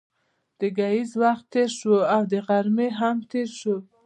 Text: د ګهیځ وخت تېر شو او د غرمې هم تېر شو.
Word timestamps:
د 0.59 0.61
ګهیځ 0.77 1.11
وخت 1.23 1.45
تېر 1.53 1.69
شو 1.79 1.95
او 2.15 2.21
د 2.31 2.33
غرمې 2.47 2.89
هم 2.99 3.17
تېر 3.31 3.49
شو. 3.59 3.75